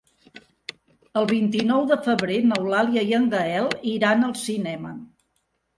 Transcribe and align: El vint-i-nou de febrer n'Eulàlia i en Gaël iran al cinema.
El 1.21 1.27
vint-i-nou 1.33 1.85
de 1.91 1.97
febrer 2.07 2.41
n'Eulàlia 2.49 3.07
i 3.13 3.17
en 3.21 3.29
Gaël 3.37 3.73
iran 3.95 4.31
al 4.31 4.37
cinema. 4.49 5.01